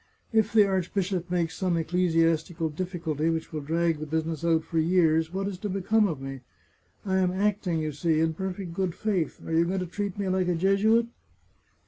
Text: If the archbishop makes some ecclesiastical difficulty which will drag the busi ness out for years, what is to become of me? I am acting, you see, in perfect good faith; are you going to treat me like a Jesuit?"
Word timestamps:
If 0.33 0.51
the 0.51 0.65
archbishop 0.65 1.29
makes 1.29 1.55
some 1.55 1.77
ecclesiastical 1.77 2.69
difficulty 2.69 3.29
which 3.29 3.53
will 3.53 3.61
drag 3.61 3.99
the 3.99 4.07
busi 4.07 4.25
ness 4.25 4.43
out 4.43 4.63
for 4.63 4.79
years, 4.79 5.31
what 5.31 5.47
is 5.47 5.59
to 5.59 5.69
become 5.69 6.07
of 6.07 6.19
me? 6.19 6.39
I 7.05 7.17
am 7.17 7.29
acting, 7.31 7.77
you 7.81 7.91
see, 7.91 8.19
in 8.19 8.33
perfect 8.33 8.73
good 8.73 8.95
faith; 8.95 9.39
are 9.45 9.53
you 9.53 9.63
going 9.63 9.79
to 9.79 9.85
treat 9.85 10.17
me 10.17 10.27
like 10.27 10.47
a 10.47 10.55
Jesuit?" 10.55 11.05